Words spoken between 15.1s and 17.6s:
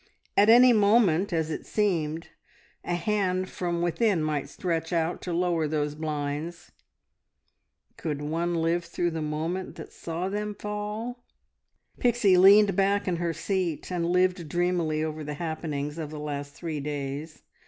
the happenings of the last three days.